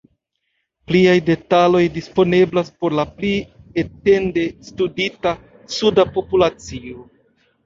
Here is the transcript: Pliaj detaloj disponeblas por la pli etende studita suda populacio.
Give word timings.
Pliaj 0.91 1.17
detaloj 1.25 1.81
disponeblas 1.97 2.71
por 2.85 2.95
la 3.01 3.05
pli 3.19 3.31
etende 3.83 4.47
studita 4.71 5.35
suda 5.77 6.09
populacio. 6.19 7.09